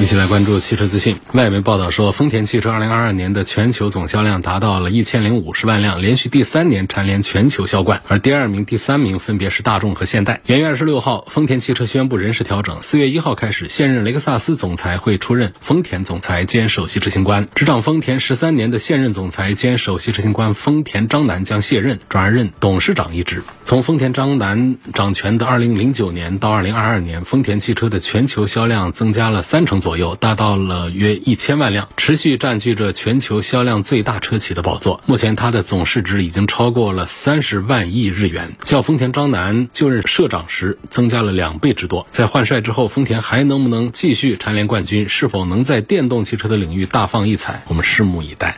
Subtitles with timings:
[0.00, 1.16] 一起来关注汽车资讯。
[1.32, 8.00] 外媒报道说，丰田汽车2022年的全球总销量达到了一千零五十万辆，连续第三年蝉联全球销冠。
[8.06, 10.40] 而第二名、第三名分别是大众和现代。
[10.46, 17.48] 元月二十六号，丰田汽车宣布人事调整，四月一号开始，现任雷克萨斯总裁会出任丰田总裁兼首席执行官。
[17.56, 23.42] 执掌丰田十三年的现任总裁兼首席执行官丰田章男将卸任，转而任董事长一职。
[23.68, 30.14] 从丰田章男掌权的二零零九年到二零二二年，丰田汽车的全球销量增加了三成左右。
[30.14, 35.02] 达到了约一千万辆，持续占据着全球销量最大车企的宝座。
[35.04, 42.06] 目前，它的总市值已经超过了三十万亿日元，较丰田章男就任社长时增加了两倍之多。
[42.08, 45.10] 在换帅之后，丰田还能不能继续蝉联冠军？
[45.10, 47.62] 是否能在电动汽车的领域大放异彩？
[47.68, 48.56] 我们拭目以待。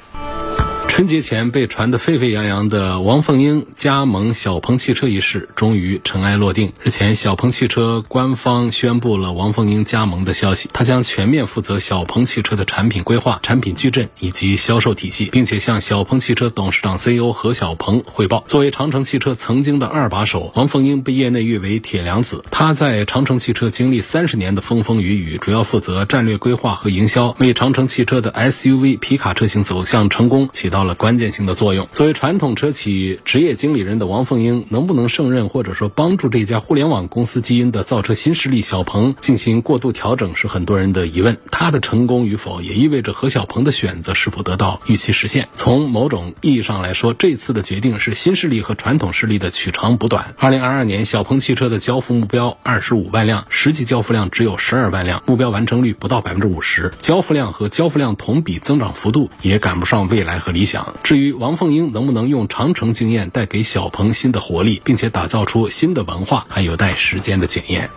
[0.91, 6.73] 春节前被传得沸沸扬扬的王凤英加盟小鹏汽车一事，终于尘埃落定。
[6.83, 18.43] 日前，小鹏汽车官方宣布了王凤英加盟的消息，他将全面负责小鹏汽车的产品规划、产品矩阵以及销售体系，并且向小鹏汽车董事长 CEO 何小鹏汇报。
[18.49, 22.45] 作为长城汽车曾经的二把手，王凤英被业内誉为“铁娘子”。
[22.51, 30.91] 他在长城汽车经历三十年的风风雨雨，主要负责战略规划和营销，为长城汽车的 SUV 皮卡车型走向成功起到到了。
[31.01, 31.89] 关键性的作用。
[31.93, 41.39] 作为传统车企职业经理人的王凤英，能不能胜任或者说帮助这家互联网公司基因的造车新势力小鹏进行过度调整，是很多人的疑问。
[41.51, 45.49] 他的成功与否，也意味着何小鹏的选择是否得到预期实现。
[45.55, 50.35] 从某种意义上来说，这次的决定是新势力和传统势力的取长补短。
[50.39, 60.70] 二零二二年，小鹏汽车的交付目标二十五万辆，实际交付量只有十二万辆，目标完成率不到百分之五十，交付量和交付量同比增长幅度也赶不上未来和理想。
[61.03, 67.91] 至于王凤英能不能用长城经验带给小鹏新的活力，并且打造出新的文化，还有待时间的检验。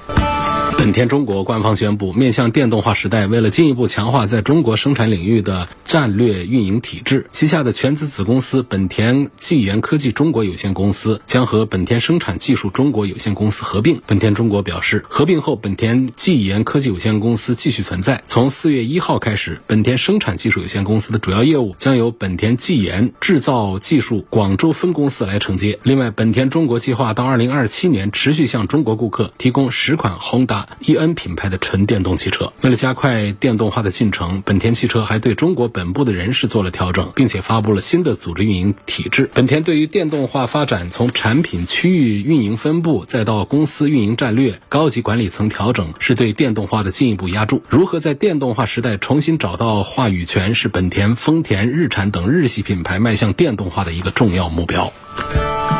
[0.77, 14.01] 本田中国官方宣布，面向电动化时代，为了进一步强化在中国生产领域的战略运营体制，旗下的全资子公司本田技研科技中国有限公司将和本田生产技术中国有限公司合并。
[14.05, 18.21] 本田中国表示，合并后，本田技研科技有限公司继续存在。
[18.25, 25.79] 从四月一号开始，本田生产技术有限公司的主要业务将由本田技研制造技术广州分公司来承接。
[25.83, 39.29] 另外，本田中国计划到二零二七年持续向中国顾客提供十款宏达 EN 品牌的纯电动汽车，为了加快电动化的进程，本田汽车还对中国本部的人事做了调整，并且发布了新的组织运营体制。
[39.33, 47.63] 本田对于电动化发展，从产品区域运营分布，再到公司运营战略、高级管理层调整，是对电动化的进一步压注。
[47.69, 54.91] 如何在电动化时代重新找到话语权，是本田、丰田、日产等日系品牌迈向电动化的一个重要目标。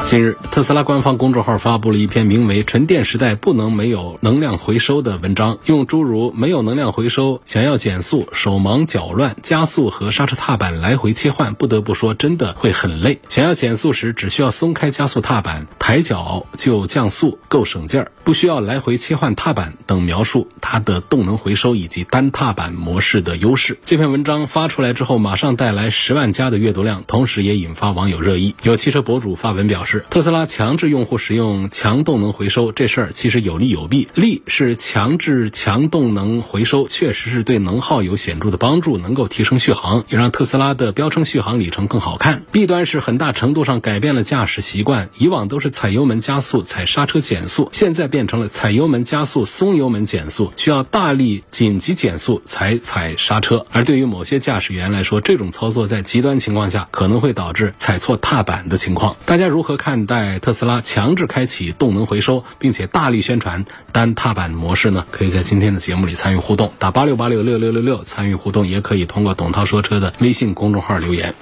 [0.06, 13.19] 近日，特斯拉官方公众号发布了一篇名为《纯电时代不能没有能量回收》的文章，用诸如“没有能量回收，想要减速，手忙脚乱，加速和刹车踏板来回切换，不得不说真的会很累。
[13.28, 23.78] 想要减速时，只需要松开加速踏板，抬脚就降速，够省劲儿，不需要来回切换踏板等描述它的动能回收以及单踏板模式的优势。
[23.85, 28.56] 这篇文章发出来之后，马上带来十万加的阅读量，同时也引发网友热议。
[28.63, 30.03] 有汽车博主发文表示。
[30.09, 34.07] 特斯拉强制用户使用强动能回收这事儿其实有利有弊。
[34.16, 42.45] 利是强制强动能回收，确实是对能耗有显著的帮助，能够提升续航，也让特斯拉的标称续航里程更好看。
[42.51, 53.66] 弊端是很大程度上改变了驾驶习惯，以往都是踩油门加速、踩刹车减速，现在变成了踩油门加速、松油门减速，需要大力紧急减速才踩刹车。
[53.69, 59.17] 而对于某些驾驶员来说，这种操作在极端情况下可能会导致踩错踏板的情况。
[59.26, 59.73] 大家如何？
[59.76, 65.05] 看待特斯拉强制开启动能回收，并且大力宣传单踏板模式呢？
[65.11, 71.35] 可以在今天的节目里参与互动，打八六八六六六六六参与互动，也可以通过董涛说车的微信公众号留言。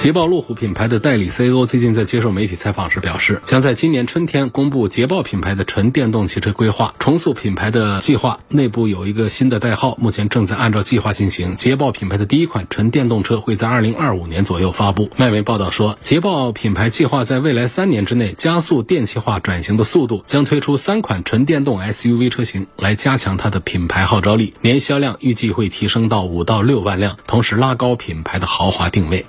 [0.00, 11.54] 捷豹路虎品牌的代理 CEO 最近在接受媒体采访时表示，将在今年春天公布捷豹品牌的纯电动汽车规划，重塑品牌的计划内部有一个新的代号，目前正在按照计划进行。
[11.54, 15.10] 捷豹品牌的第一款纯电动车会在二零二五年左右发布。
[15.18, 29.26] 外媒报道说，捷豹品牌计划在未来三年之内加速电气化转型的速度，将推出三款纯电动 SUV 车型来加强它的品牌号召力，年销量预计会提升到五到六万辆，同时拉高品牌的豪华定位。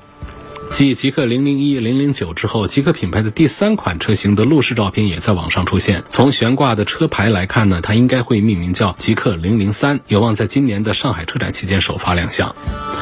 [0.72, 6.06] 继极氪零零一、零零九之后，极氪品牌的第三款车型的路试照片也在网上出现。
[6.10, 12.56] 从悬挂的车牌来看呢，它应该会命名叫极氪零零三，有望在今年的上海车展期间首发亮相。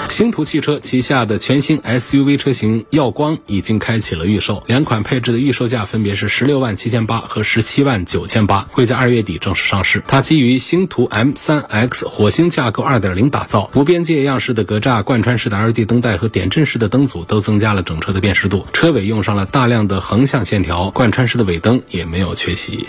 [0.10, 10.04] 星途汽车旗下的全新 SUV 车型耀光已经开启了预售，两款配置的预售价分别是十六万七千八和十七万九千八，会在二月底正式上市。
[10.08, 18.66] 它基于星途 M3X 火星架构二点零打造，无边界样式的格栅、贯穿式的 LED 灯带和点阵式的灯组都增增加了整车的辨识度。
[18.72, 22.88] 车尾用上了大量的横向线条，贯穿式的尾灯也没有缺席。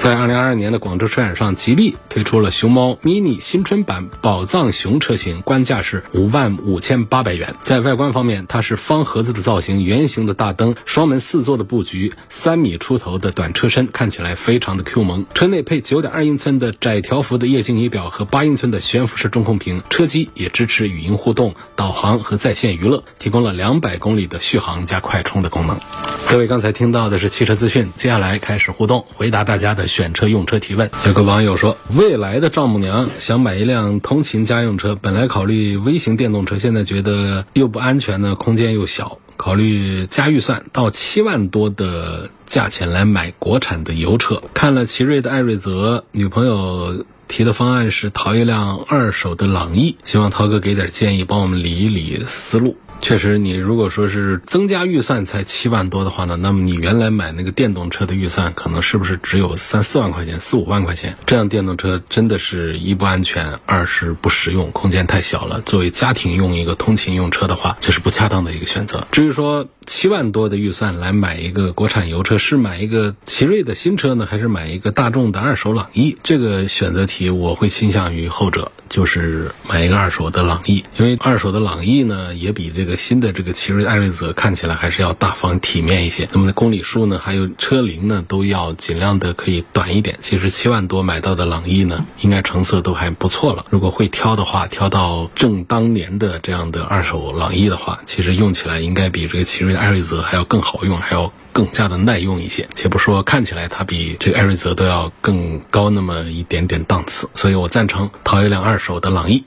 [0.00, 7.54] 在二零二二年的广州车展上，吉利推出了熊猫 mini 新春版宝藏熊车型，官价是五万五千八百元。
[7.62, 15.26] 在外观方面，它是方盒子的造型，圆形的大灯，双门四座的布局，三米出头的短车身，看起来非常的 Q 萌。
[15.34, 25.78] 车内配九点二英寸的窄条幅的液晶仪表和八英寸的悬浮式中控屏，车机也支持语音互动、导航和在线娱乐，提供了两百公里的续航加快充的功能。
[26.26, 29.89] 各位刚才听到的是汽车资讯，接下来开始互动，回答大家的。
[29.90, 44.42] 选车用车提问，有个网友说，未来的丈母娘想买一辆通勤家用车，本来考虑微型电动车，现在觉得又不安全呢，空间又小，考虑加预算到七万多的价钱来买国产的油车。
[44.54, 52.76] 看了奇瑞的艾瑞泽，女朋友提的方案是淘一辆二手的朗逸，希望涛哥给点建议，帮我们理一理思路。
[53.00, 61.16] 确实，你如果说是增加预算才七万多的话呢，那么你原来买那个电动车的预算可能是不是只有三四万块钱、四五万块钱？
[61.26, 65.62] 这样电动车真的是一不安全，二是不实用，空间太小了。
[65.62, 69.06] 作为家庭用一个通勤用车的话，这是不恰当的一个选择。
[69.10, 76.18] 至于说七万多的预算来买一个国产油车，是买一个奇瑞的新车呢，还是买一个大众的二手朗逸？
[76.22, 82.89] 这个选择题我会倾向于后者，就是买一个二手的朗逸，因为二手的朗逸呢也比这个。
[82.96, 90.18] 新的这个奇瑞艾瑞泽看起来还是要大方体面一些，那么公里数呢，还有车龄呢，都要尽量的可以短一点。
[90.20, 93.66] 其实七万多买到的朗逸呢，应该成色都还不错了。
[93.70, 101.32] 如果会挑的话，挑到正当年的这样的二手朗逸的话，其实用起来应该比这个奇瑞艾瑞泽还要更好用，还要。
[101.52, 109.44] 更加的耐用一些，且不说看起来它比这个艾瑞泽都要更高那么一点点档次，所以我赞成淘一辆二手的朗逸。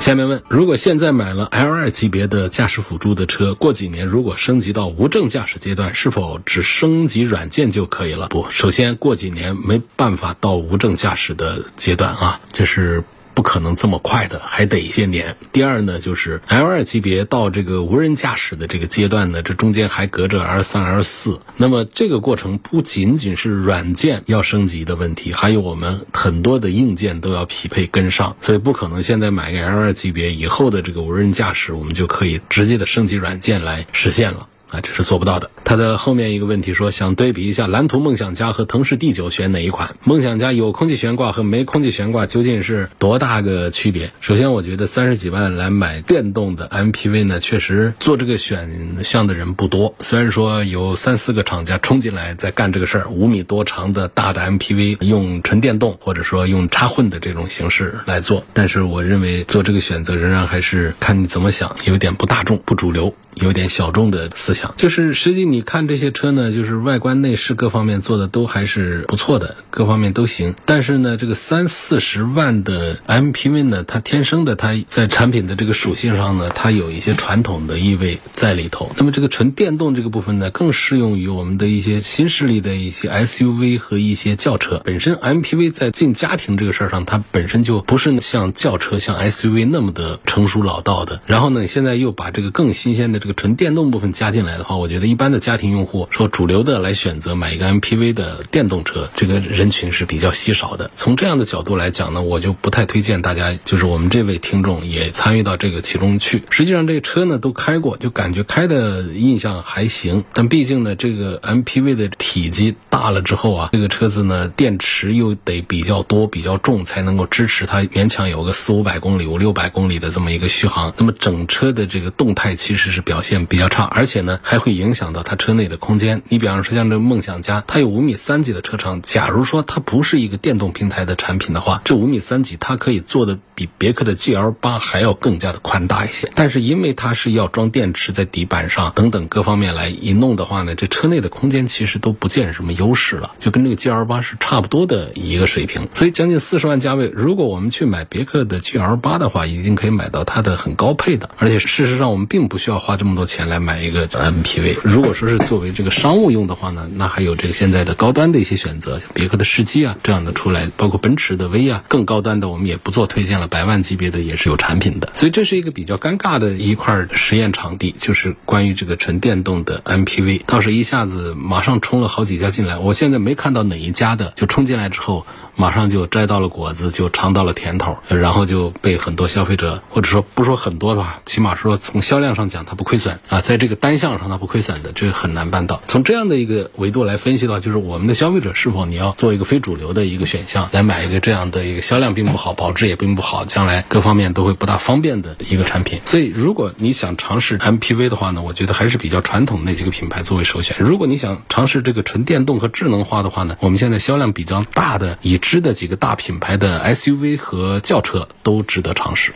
[0.00, 8.28] 下面问，如果现在买了 L2 级别的驾驶辅助的车，过几年如果升级到无证驾驶阶段，是否只升级软件就可以了？
[8.28, 13.04] 不，首先过几年没办法到无证驾驶的阶段啊，这是。
[13.34, 15.36] 不可能这么快的，还得一些年。
[15.52, 21.40] 第二呢，就是 L 二级别到这个无人驾驶的这个阶段呢，这中间还隔着 L 三、L 四。
[21.56, 28.36] 那么这个过程不仅仅是软件要升级的问题，还有我们很多的硬件都要匹配跟上。
[28.40, 34.46] 所以不可能现在买个 L 二级别以后的这个无人驾驶，我们就可以直接的升级软件来实现了。
[34.74, 35.50] 啊，这是做不到的。
[35.64, 39.94] 他的后面一个问题说，想对比一下蓝图梦想家和腾势 D 九选哪一款？
[40.02, 44.10] 梦想家有空气悬挂和没空气悬挂究竟是多大个区别？
[44.20, 49.94] 首先，我觉得三十几万来买电动的 MPV 呢，确实做这个选项的人不多。
[50.00, 63.14] 虽然说有三四个厂家冲进来在干这个事儿，五米多长的大的 MPV 用纯电动或者说用插混的这种形式来做，但是我认为做这个选择仍然还是看你怎么想，有点不大众、不主流。
[63.34, 70.54] 有点小众的思想，就是实际你看这些车呢，就是外观内饰各方面做的都还是不错的，各方面都行。
[70.64, 78.92] 但是呢，这个三四十万的 MPV 呢，它天生的它在产品的这个属性上呢，它有一些传统的意味在里头。
[78.96, 84.80] 那么这个纯电动这个部分呢，更适用于我们的一些新势力的一些 SUV 和一些轿车。
[84.84, 91.20] 本身 MPV 在进家庭这个事儿上，它本身就不是像轿车、像 SUV 那么的成熟老道的。
[91.26, 93.18] 然后呢，现在又把这个更新鲜的。
[93.24, 94.53] 这个纯电动部分加进来。
[94.58, 100.90] 的话，我觉得一般的家庭用户说主流的来选择买一个 MPV 的电动车，这个人群是比较稀少的。
[100.94, 106.42] 从这样的角度来讲呢，我就不太推荐大家，就是我们这位听众也参与到这个其中去。
[106.50, 110.24] 实际上，这个车呢都开过，就感觉开的印象还行。
[110.32, 120.92] 但毕竟呢，这个 MPV 的体积大了之后啊，这个车子呢电池又得比较多、比较重，才能够支持它勉强有个四五百公里、五六百公里的这么一个续航。
[120.96, 126.22] 那么整车的这个动态其实是表现比较差，而且呢还会影响到它车内的空间。
[126.28, 136.30] 你比方说像这梦想家，它有五米三几的车长，假如说它不是一个电动平台的产品的话，这五米三几它可以做的比别克的 GL 八还要更加的宽大一些。
[136.34, 145.88] 但是因为它是要装电池在底板上等等各方面来一弄的话呢，这车内的空间其实都不见什么优势了，就跟这个 GL 八是差不多的一个水平。
[145.92, 154.78] 所以将近四十万价位，如果我们去买别克的 GL 八的话，已经可以买到它的很高配的，而且事实上我们并不需要花这么多钱来买一个 MPV。
[154.82, 165.10] 如果说是作为这个商务用的话呢，那还有这个现在的高端的一些选择，像别克的世纪啊这样的出来，包括奔驰的威啊，更高端的我们也不做推荐了，百万级别的也是有产品的。
[165.14, 175.26] 所以这是一个比较尴尬的一块实验场地，就是关于这个纯电动的 MPV，倒是一下子马上冲了好几家进来，我现在没看到哪一家的就冲进来之后。
[175.56, 185.80] 马上就摘到了果子，就尝到了甜头，然后就被很多消费者，或者说不说很多的话，起码说从销量上讲，它不亏损啊，在这个单项上它不亏损的，这个很难办到。
[185.86, 196.00] 从这样的一个维度来分析的话，就是我们的消费者是否你要做一个非主流的一个选项来买一个这样的一个销量并不好、保值也并不好、将来各方面都会不大方便的一个产品。
[196.04, 200.76] 所以，如果你想尝试 MPV 的话呢，我觉得还是比较传统那几个品牌作为首选。
[200.80, 209.34] 如果你想尝试这个纯电动和智能化的话呢，我们现在销量比较大的以知的几个大品牌的 SUV 和轿车都值得尝试。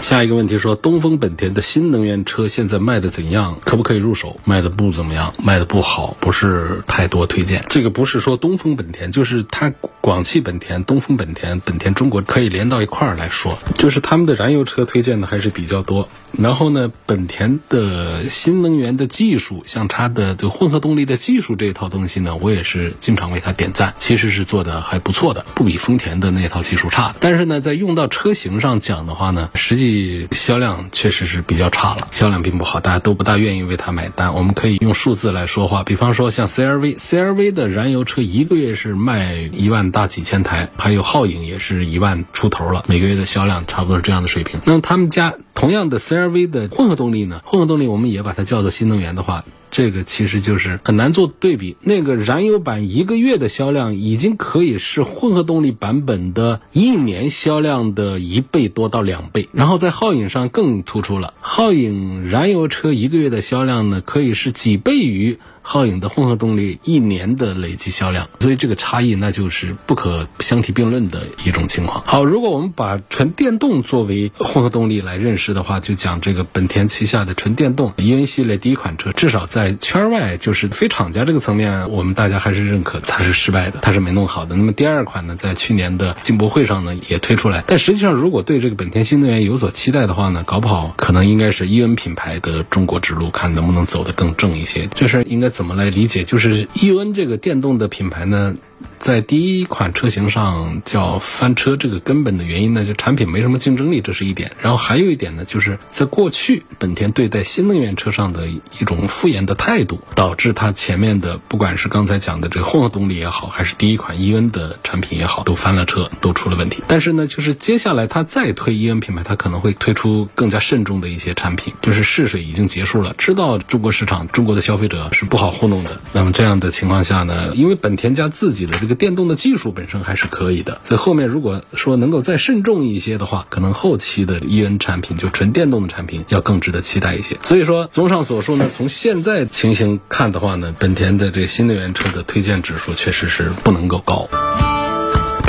[0.00, 3.58] 下一个问题说，东风本田的新能源车现在卖的怎样？
[3.64, 4.38] 可不可以入手？
[4.44, 7.64] 卖的不怎么样，卖的不好，不是太多推荐。
[7.68, 16.08] 这个不是说东风本田，就是它广汽本田、东风本田、本田中国可以连到一块儿来说，就是他们的燃油车推荐的还是比较多。
[16.36, 27.14] 然后呢，本田的新能源的技术，像它的这混合动力的技术这一套东西呢，我也是经常为它点赞，其实是做的还不错的，不比丰田的那套技术差。
[27.20, 34.34] 但是呢，在用到车型上讲的话呢，实际销量确实是比较差了，销量并不好，大家都不大愿意为它买单。
[34.34, 44.60] 我们可以用数字来说话，比方说像 CRV，CRV 的燃油车一个月是卖一万大几千台，还有皓影也是一万出头了，每个月的销量差不多是这样的水平。
[44.64, 47.40] 那么他们家同样的 CRV 的混合动力呢？
[47.44, 51.76] 混合动力我们也把它叫做新能源的话，这个其实就是很难做对比。
[51.80, 59.48] 那个燃油版一个月的销量已经可以是混合动力版本的一年销量的一倍多到两倍。
[59.52, 65.38] 然后在皓影上更突出了，皓影燃油车一个月的销量呢，可以是几倍于。
[65.64, 72.02] 皓影的混合动力一年的累计销量，所以这个差异那就是不可相提并论的一种情况。
[72.04, 84.56] 好，如果我们把纯电动作为混合动力来认识的话，就讲这个本田旗下的纯电动 E N 系列第一款车，至少在圈外就是非厂家这个层面，我们大家还是认可它是失败的，它是没弄好的。
[84.56, 94.88] 那么第二款呢，在去年的进博会上呢也推出来，但实际上如果对这个本田新能源有所期待的话呢，搞不好可能应该是 E N 品牌的中国之路，看能不能走得更正一些。
[94.94, 95.51] 这事应该。
[95.52, 96.24] 怎么来理解？
[96.24, 98.54] 就是 E N 这个电动的品牌呢？
[98.98, 104.52] 在第一款车型上叫翻车，这个根本的原因呢，就产品没什么竞争力，这是一点。
[104.60, 116.82] 然后还有一点呢，就是在过去本田对待新能源车上的一种敷衍的态度，导致它前面的不管是刚才讲的这个混合动力也好，还是第一款 E N 的产品也好，都翻了车，都出了问题。
[116.86, 126.00] 但是呢，就是接下来它再推 E N 品牌，它可能会推出更加慎重的一些产品，就是试水已经结束了，知道中国市场、中国的消费者是不好糊弄的。
[126.12, 137.38] 那么这样的情况下呢，因为本田家自己的这个电动的技术本身还是可以的，所以后面如果说能够再慎重一些的话，可能后期的 E N 产品就纯电动的产品要更值得期待一些。
[137.42, 144.28] 所以说，综上所述呢，从现在情形看的话呢，本田的这新能源车的推荐指数确实是不能够高。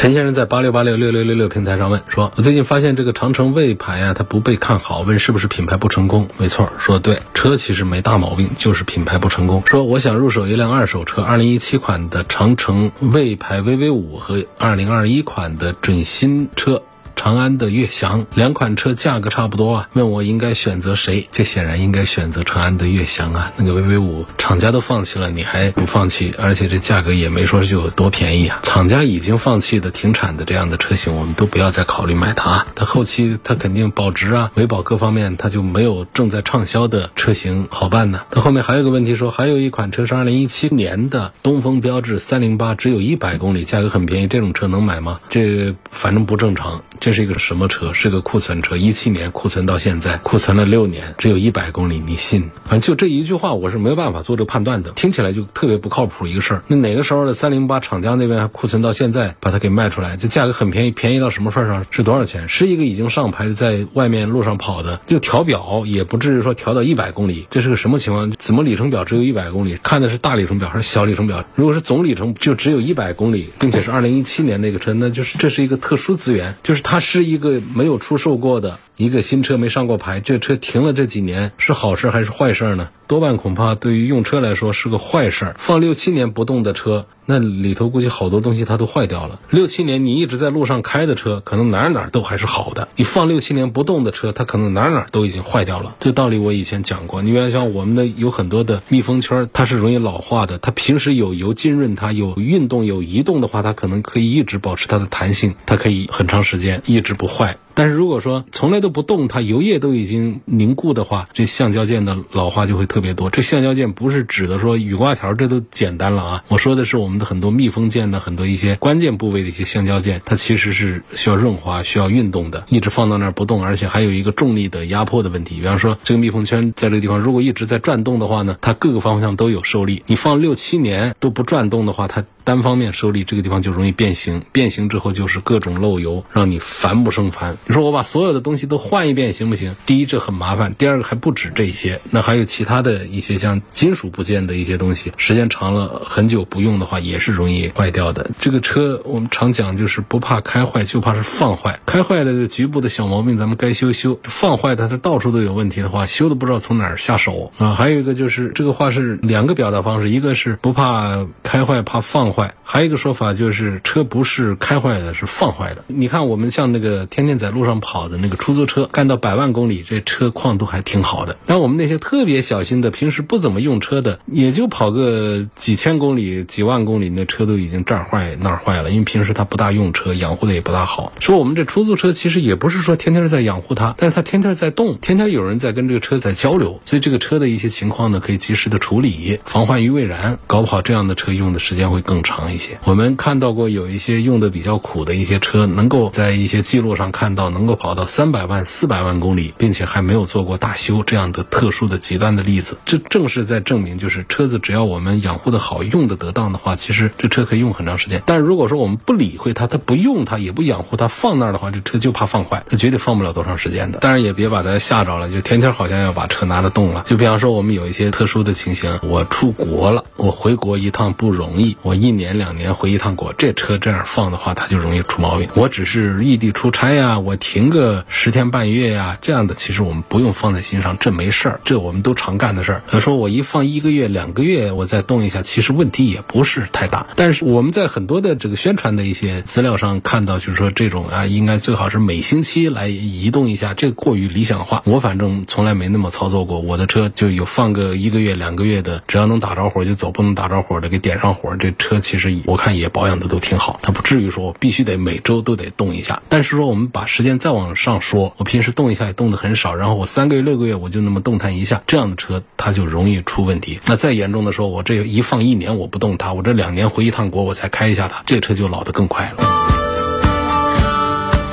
[0.04, 6.28] 陈先生在八六八六六六六六平台上问说：“我最近发现这个长城魏牌啊，它不被看好，问是不是品牌不成功？
[6.38, 9.64] 没错，说的对，车其实没大毛病，就是品牌不成功。
[9.66, 16.84] 说我想入手一辆二手车，二零一七款的长城魏牌 VV 五和二零二一款的准新车。”
[17.16, 21.28] 长安的悦翔，两款车价格差不多啊，问我应该选择谁？
[21.32, 26.34] 这显然应该选择长安的悦翔啊，那个 VV 五厂家都放弃了，你还不放弃？
[26.38, 32.66] 而且这价格也没说就有多便宜啊，厂家已经放弃的停产的这样的车型，我们都不要再考虑买它。
[32.76, 38.22] 它后期它肯定保值啊、维保各方面，它就没有正在畅销的车型好办呢。
[38.32, 45.20] 它后面还有个问题说，还有一款车是二零一七年的东风标致三零八，只有一百公里，价格很便宜，这种车能买吗？
[45.30, 46.84] 这反正不正常。
[47.04, 47.92] 这是一个什么车？
[47.92, 52.50] 是个库存车，一七年库存到现在，库存了六年，只有一百公里，你信？
[52.64, 56.64] 反正就这一句话，我是没有办法做这个判断的，听起来就特别不靠谱一个事儿。
[56.66, 61.86] 那哪个时候的三零八厂家那边库存到现在，把它给卖出来，这价格很便宜，便宜到什么份上？
[61.92, 62.48] 是多少钱？
[62.48, 68.32] 是一个已经上牌的，在外面路上跑的，就调表也不至于说调到一百公里，这是个什么情况？
[68.40, 69.78] 怎么里程表只有一百公里？
[69.84, 71.44] 看的是大里程表还是小里程表？
[71.56, 77.60] 如果是总里程就只有一百公里，并且是二零一七年那个车，那就是这是一个特殊资源，就是它它是一个。
[77.74, 82.90] 没有出售过的一个新车没上过牌，这车停了这几年是好事还是坏事呢？
[83.08, 85.56] 多半恐怕对于用车来说是个坏事。
[85.58, 89.40] 放六七年不动的车，那里头估计好多东西它都坏掉了。
[89.50, 92.88] 六七年你一直在路上开的车，可能哪哪都还是好的。
[92.96, 95.96] 你放六七年不动的车，它可能哪哪都已经坏掉了。
[96.00, 97.22] 这道理我以前讲过。
[97.22, 100.58] 你比方像我们的有很多的密封圈，它是容易老化的。
[100.58, 107.58] 它平时有油浸润，它有运动有移动的话，它可能可以一直保持它的弹性，它可以很长时间一直不坏。
[107.76, 113.30] 但是如果说从来都不动，它油液都已经凝固的话，这橡胶件的老化就会特别多。
[113.30, 116.44] 这橡胶件不是指的说雨刮条，这都简单了啊。
[116.48, 122.66] 我说的是我们的很多密封件的很多一些关键部位的一些橡胶件，它其实是需要润滑、需要运动的。
[122.70, 125.56] 一直放到那儿不动，而且还有一个重力的压迫的问题。
[125.60, 130.04] 比方说这个密封圈在这个地方，如果一直在转动的话呢，它各个方向都有受力。
[130.08, 134.44] 你放六七年都不转动的话，它单方面受力，这个地方就容易变形。
[134.52, 137.58] 变形之后就是各种漏油，让你烦不胜烦。
[137.68, 139.76] 你说我把所有的东西都换一遍行不行？
[139.86, 148.32] 第一，这很麻烦；第二个还不止这些，那还有其他的一些像金属部件的一些东西，时间长了很久不用的话，也是容易坏掉的。
[148.40, 151.80] 这个车我们常讲就是不怕开坏，就怕是放坏。
[151.86, 157.76] 开坏的局部的小毛病，咱们该修修；放坏的它到处都有问题的话，修的不知道从哪儿下手啊。
[157.76, 165.86] 还有一个就是这个话是两个表达方式，一个是不怕开坏，怕放坏；还有一个说法就是车不是开坏的，是放坏的。
[165.88, 167.94] 你看我们像那个天天在路上跑。
[168.04, 171.38] 的那个出租车干到百万公里，这车况都还挺好的。
[171.46, 178.90] 但我们那些特别小心的，平时不怎么用车的，也就跑个几千公里、几万公里，那车都已经这儿坏那儿坏了。
[178.90, 181.14] 因为平时他不大用车，养护的也不大好。
[181.20, 190.40] 说我们这出租车其实也不是说天天在养护它，但是它天天在动，天天有人在跟这个车在交流，所以这个车的一些情况呢，可以及时的处理，防患于未然。
[190.48, 192.80] 搞不好这样的车用的时间会更长一些。
[192.86, 197.74] 我们看到过有一些用的比较苦的一些车，能够在一些记录上看到能够。
[197.84, 208.24] 跑到三百万、四百万公里，并且还没有做过大修，这样的特殊的极端的例子，这正是在证明，就是车子只要我们养护的好、用的得当的话，其实这车可以用很长时间。
[208.26, 214.00] 但是如果说我们不理会它，它不用它，也不养护它，放那儿的话，这车就怕放坏，它绝对放不了多长时间的。
[214.00, 217.04] 当然也别把它吓着了，就天天好像要把车拿着动了。
[217.10, 225.50] 就比方说我们有一些特殊的情形，我出国了，我回国一趟不容易，我一一年两年回一趟国，这车这样放的话，它就容易出毛病。
[225.56, 227.74] 我只是异地出差呀，我停。
[227.74, 232.84] 个十天半月呀，这样的其实我们不用放在心上，这没事儿，这我们都常干的事儿。
[232.88, 237.08] 他说我一放一个月、两个月，我再动一下，其实问题也不是太大。
[237.16, 244.84] 但是我们在很多的这个宣传的一些资料上看到，就是说这种啊，应该最好是每星期来移动一下，这过于理想化。
[244.86, 251.56] 我反正从来没那么操作过，我的车就有放个一个月、两个月的，只要能打着火就走，不能打着火的给点上火。
[251.56, 256.22] 这车其实我看也保养的都挺好，它不至于说我必须得每周都得动一下。
[256.30, 263.80] 但是说我们把时间再往上说，我平时动一下也动的很少，然后我三个月六个月我就那么动弹一下，这样的车它就容易出问题。
[263.88, 269.44] 那再严重的说，我这一放一年我不动它，我这两年回一趟国我才开一下它，这车就老得更快了。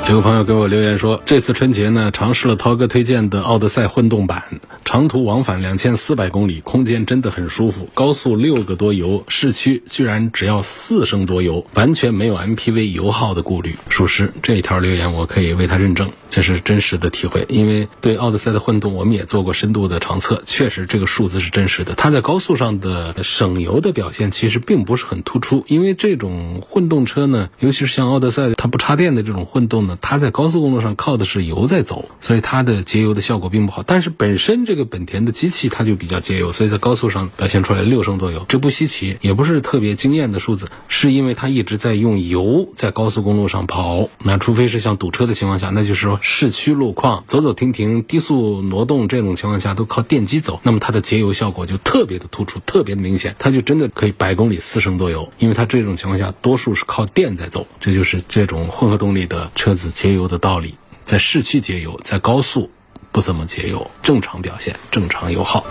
[0.09, 4.43] 有个朋友给我留言说，这次春节呢，尝试了涛哥推荐的奥德赛混动版，
[4.91, 7.89] 长途往返两千四百公里，空间真的很舒服。
[7.95, 13.77] 高速六个多油，市区居然只要四升多油，完全没有 MPV 油耗的顾虑。
[13.89, 17.47] 属实，这一条留言我可以为他认证，这是真实的体会。
[17.49, 21.95] 因为对奥德赛的混动，我们也做过深度的长测，确实这个数字是真实的。
[21.95, 29.97] 它在高速上的省油的表现其实并不是很突出，因为这种混动车呢，尤其是像奥德赛，它不插电的这种混动呢。
[30.01, 33.85] 它在高速公路上靠的是油在走，所以它的节油的效果并不好。
[33.87, 44.09] 但是本身这个个本田的机器它就比较节油，所以在高速上表现出来六升多油，这不稀奇，也不是特别惊艳的数字，是因为它一直在用油在高速公路上跑。
[44.25, 60.75] 那除非是像堵车的情况下，那就是说市区路况走走停停、低速挪动这种情况下都靠电机走，那么它的节油效果就特别的突出，特别的明显，它就真的可以百公里四升多油，因为它这种情况下多数是靠电在走，这就是这种混合动力的车子节油的道理。
[61.05, 62.71] 在市区节油，在高速
[63.13, 65.65] 不怎么节油，正常表现，正常油耗。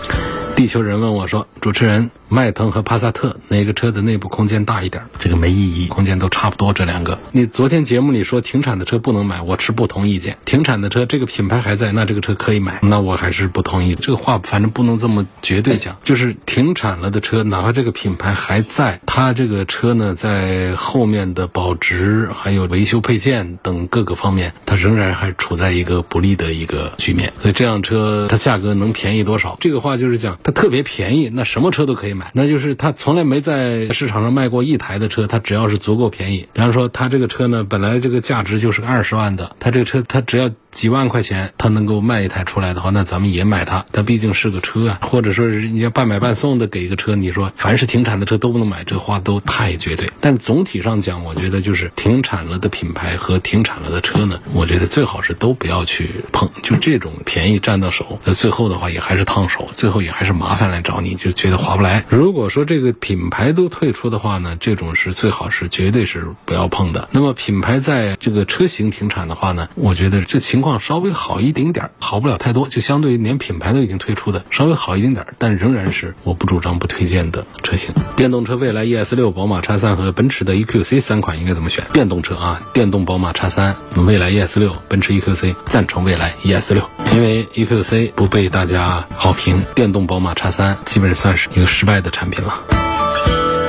[0.56, 5.02] 地球人问我说：“主持人。”迈腾和帕萨特哪个车的内部空间大一点？
[5.18, 6.72] 这个没意义，空间都差不多。
[6.72, 10.38] 这两个，你昨天节目里说停产的车不能买，我持不同意见。
[10.44, 12.78] 停产的车，这个品牌还在，那这个车可以买。
[12.82, 13.96] 那我还是不同意。
[13.96, 15.96] 这个话反正不能这么绝对讲。
[16.04, 27.29] 就是停产了的车，哪怕这个品牌还在，它这个车呢，在后面的保值、还有维修配件等各个方面，它仍然还处在一个不利的一个局面。
[27.40, 29.56] 所以这辆车它价格能便宜多少？
[29.60, 32.30] 这个话就是讲它特别便宜，那什么车都可以买。
[32.34, 40.50] 那就是他从来没在市场上卖过一台的车，它只要是足够便宜，比方说他这个车呢，本来这个价值就是个二十万的，他这个车它只要。
[40.70, 43.84] 几万块钱，他能够卖一台出来的话，那咱们也买它。
[43.90, 50.12] 它毕竟是个车啊，或者说是你要半买半送的给一个车，你说凡是停产的车都不能买，这话都太绝对。
[50.20, 56.48] 但总体上讲，我觉得就是停产了的品牌和停产了的车呢，我觉得最好是都不要去碰。
[56.62, 62.04] 就这种便宜占到手，那最后的话也还是烫手，最后也还是麻烦来找你，就觉得划不来。
[62.08, 67.08] 如果说这个品牌都退出的话呢，这种是最好是绝对是不要碰的。
[67.10, 70.60] 那么品牌在这个车型停产的话呢，我觉得这情。
[70.60, 77.90] 况稍微好一丁点儿，好不了太多，就相对于连品牌都已经退出的，稍微好一丁点儿，但仍然是我不主张不推荐的车型。
[78.14, 81.86] 电动车，蔚来 ES 六、宝马 X 三和奔驰的 EQC 三款应该怎么选？
[81.94, 92.62] 电动车啊，电动宝马 X 三、蔚来 ES 六、奔驰 EQC，赞成蔚来 ES 六，因为 EQC 不被大家好评，电动宝马 X 三基本算是一个失败的产品了。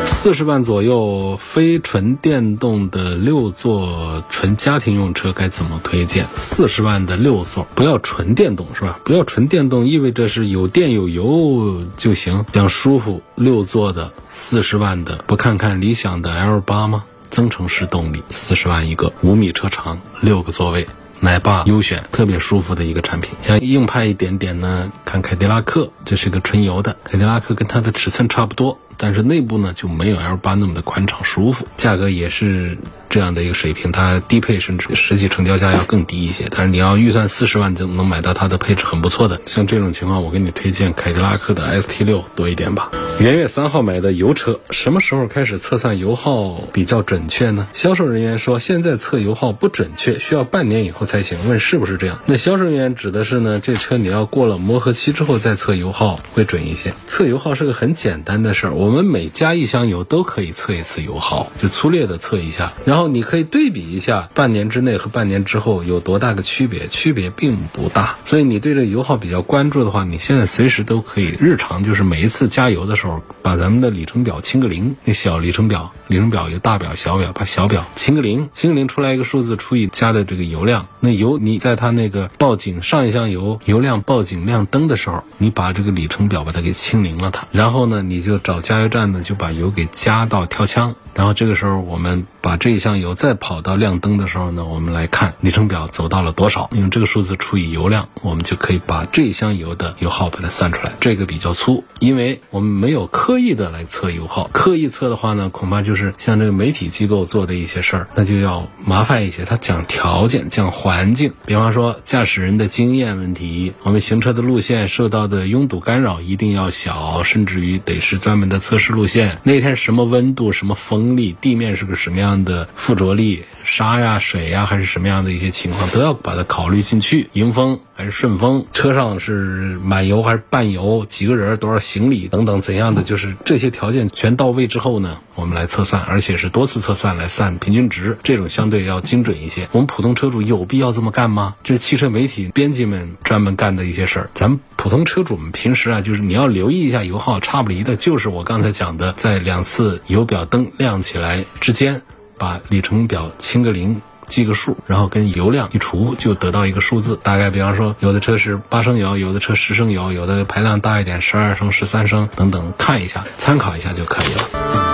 [0.05, 6.27] 四十万左右非纯电动的六座纯家庭用车该怎么推荐？
[6.35, 8.99] 四十万的六座，不要纯电动是吧？
[9.03, 17.05] 不要纯电动，意味着是有电有油就行，想舒服六座的四十万的，不看看理想的 L 八吗？
[17.31, 20.85] 增程式动力，四十万一个，五米车长，六个座位，
[21.23, 23.35] 奶爸优选，特别舒服的一个产品。
[23.43, 28.79] 想硬派一点点呢，看凯迪拉克，这是个纯油的，凯迪拉克跟它的尺寸差不多。
[29.01, 32.77] 但是内部呢就没有 L 八那么的宽敞舒服，价格也是
[33.09, 36.47] 这样的一个水平，它低配甚至实际成交价要更低一些。
[36.51, 42.91] 但是你要预算四十万就能买到它的配置很不错的，像这种情况，我给你推荐凯迪拉克的 ST 六多一点吧。
[43.19, 47.67] 元月三号买的油车，什么时候开始测算油耗比较准确呢？
[47.73, 51.39] 销售人员说现在测油耗不准确，需要半年以后才行。
[51.49, 52.19] 问是不是这样？
[52.27, 56.93] 那销售人员指的是呢，这车你要过了磨合期之后再测油耗会准一些。
[57.07, 58.90] 测油耗是个很简单的事儿，我。
[58.91, 68.17] 我们每加一箱油都可以测一次油耗，就粗略的测一下，然后你可以对比一下半年之内和半年之后有多大个区别，区别并不大。
[68.25, 88.80] 所以你对这油耗比较关注的话，你现在随时都可以日常就是每一次加油的时候，把咱们的里程表清个零，那小里程表，里程表有大表、小表，把小表清个零，清个零出来一个数字除以加的这个油量，那油你在它那个报警上一箱油油量报警亮灯的时候，你把这个里程表把它给清零了它，然后呢你就找加。
[88.81, 90.95] 加油站呢，就把油给加到跳枪。
[91.13, 100.93] 然后这个时候，我们把这一箱油再跑到亮灯的时候呢，我们来看里程表走到了多少，用这个数字除以油量，我们就可以把这一箱油的油耗把它算出来。
[101.01, 104.49] 这个比较粗，因为我们没有刻意的来测油耗。
[104.53, 109.43] 刻意测的话呢，恐怕就是像这个媒体机构做的一些事儿，那就要麻烦一些。
[109.43, 119.39] 它讲条件、讲环境，比方说驾驶人的经验问题，我们行车的路线受到的拥堵干扰一定要小，甚至于得是专门的测试路线。
[119.43, 121.00] 那天什么温度、什么风。
[121.01, 127.27] 风力，地面是个什么样的附着力，沙呀、水呀，还是什么样的一些情况，都要把它考虑进去。
[127.33, 139.67] 迎风还是顺风，车上是满油还是半油，几个人，多少行李等等，怎样的，就是这些条件全到位之后呢，我们来测算，而且是多次测算来算平均值，这种相对要精准一些。
[139.71, 141.55] 我们普通车主有必要这么干吗？
[141.63, 144.59] 这是汽车媒体编辑们专门干的一些事儿，咱们。
[144.81, 152.01] 普通车主们平时啊，就是你要留意一下油耗，差不离的就是我刚才讲的，在两次油表灯亮起来之间，
[152.39, 157.19] 把里程表清个零，记个数，然后跟油量一除，就得到一个数字。
[157.21, 164.90] 大概比方说，有的车是八升油，有的车十升油，有的排量大一点，十二升、十三升等等，看一下，参考一下就可以了。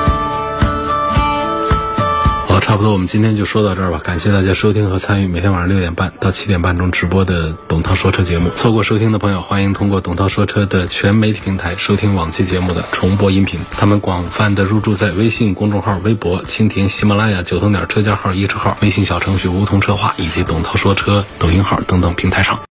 [2.59, 4.01] 差不多，我们今天就说到这儿吧。
[4.03, 8.49] 感谢大家收听和参与每天晚上六点半到七点半钟直播的董涛说车节目。
[8.55, 13.59] 错过收听的朋友，欢迎通过董涛说车的全媒体平台收听往期节目的重播音频。
[13.71, 22.59] 他们广泛的入驻在微信公众号、微博、蜻蜓、喜马拉雅、九头鸟车架号、一车号、微信小程序梧桐车话以及董涛说车抖音号等等平台上。